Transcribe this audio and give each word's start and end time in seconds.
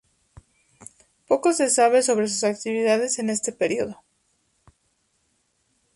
Poco 1.27 1.53
se 1.53 1.69
sabe 1.69 2.01
sobre 2.01 2.27
sus 2.27 2.43
actividades 2.43 3.19
en 3.19 3.29
este 3.29 3.51
periodo. 3.51 4.01